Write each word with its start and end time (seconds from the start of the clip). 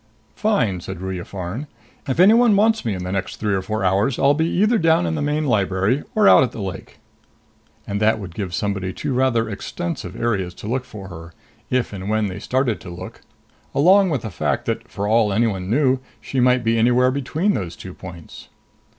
"Fine," 0.35 0.81
said 0.81 0.99
Ruya 0.99 1.23
Farn. 1.23 1.67
"If 2.07 2.19
anyone 2.19 2.55
wants 2.55 2.83
me 2.83 2.95
in 2.95 3.03
the 3.03 3.11
next 3.11 3.35
three 3.35 3.53
or 3.53 3.61
four 3.61 3.85
hours, 3.85 4.17
I'll 4.17 4.33
be 4.33 4.47
either 4.47 4.79
down 4.79 5.05
in 5.05 5.13
the 5.13 5.21
main 5.21 5.45
library 5.45 6.01
or 6.15 6.27
out 6.27 6.41
at 6.41 6.51
the 6.53 6.59
lake." 6.59 6.97
And 7.85 8.01
that 8.01 8.17
would 8.17 8.33
give 8.33 8.51
somebody 8.55 8.93
two 8.93 9.13
rather 9.13 9.47
extensive 9.47 10.19
areas 10.19 10.55
to 10.55 10.67
look 10.67 10.85
for 10.85 11.09
her, 11.09 11.35
if 11.69 11.93
and 11.93 12.09
when 12.09 12.29
they 12.29 12.39
started 12.39 12.81
to 12.81 12.89
look 12.89 13.21
along 13.75 14.09
with 14.09 14.23
the 14.23 14.31
fact 14.31 14.65
that, 14.65 14.87
for 14.89 15.07
all 15.07 15.31
anyone 15.31 15.69
knew, 15.69 15.99
she 16.19 16.39
might 16.39 16.63
be 16.63 16.79
anywhere 16.79 17.11
between 17.11 17.53
those 17.53 17.75
two 17.75 17.93
points. 17.93 18.47